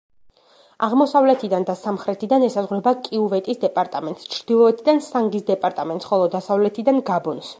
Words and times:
აღმოსავლეთიდან 0.85 1.67
და 1.67 1.75
სამხრეთიდან 1.81 2.45
ესაზღვრება 2.47 2.93
კიუვეტის 3.09 3.61
დეპარტამენტს, 3.67 4.27
ჩრდილოეთიდან 4.37 5.03
სანგის 5.11 5.47
დეპარტამენტს, 5.53 6.13
ხოლო 6.13 6.33
დასავლეთიდან 6.39 7.05
გაბონს. 7.11 7.47